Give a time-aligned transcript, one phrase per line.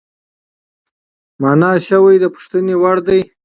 [1.41, 3.21] مانا شوی د پوښتنې وړدی،